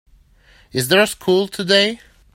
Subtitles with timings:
[0.71, 1.99] Is there school today?